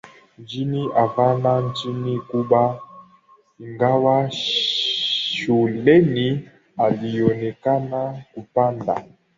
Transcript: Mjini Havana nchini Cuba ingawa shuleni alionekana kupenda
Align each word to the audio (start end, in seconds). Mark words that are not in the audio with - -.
Mjini 0.37 0.87
Havana 0.93 1.59
nchini 1.61 2.19
Cuba 2.19 2.79
ingawa 3.59 4.31
shuleni 4.31 6.49
alionekana 6.77 8.23
kupenda 8.33 9.03